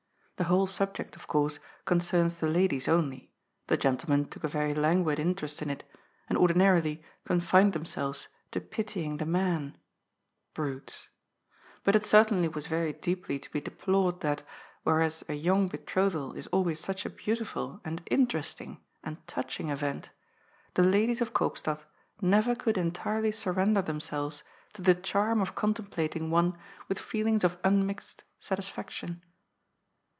[0.37, 3.31] The whole subject, of course, concerns the ladies only;
[3.67, 5.83] the gentlemen took a very languid interest in it,
[6.27, 9.77] and ordinarily confined them selves to pitying the man—
[10.55, 11.09] brutes.
[11.83, 14.41] But it certainly was very deeply to be deplored that,
[14.81, 20.09] whereas a young betrothal is always such a beautiful and interesting and touching event,
[20.73, 21.83] the ladies of Koopstad
[22.19, 24.43] never could entirely surrender themselves
[24.73, 26.57] to the charm of contemplating one
[26.87, 29.21] with feelings of unmixed satisfaction.